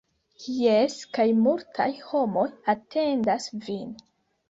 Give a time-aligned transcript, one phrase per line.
[0.61, 3.97] Jes kaj multaj homoj atendas vin